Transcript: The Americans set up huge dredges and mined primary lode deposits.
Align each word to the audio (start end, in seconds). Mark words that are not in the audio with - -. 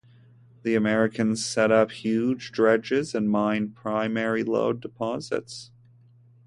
The 0.63 0.73
Americans 0.73 1.45
set 1.45 1.71
up 1.71 1.91
huge 1.91 2.51
dredges 2.51 3.13
and 3.13 3.29
mined 3.29 3.75
primary 3.75 4.43
lode 4.43 4.81
deposits. 4.81 5.69